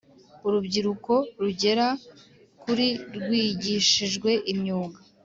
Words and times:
Urubyiruko 0.47 1.13
rugera 1.41 1.87
kuri 2.61 2.87
rwigishijwe 3.15 4.31
imyuga 4.51 4.99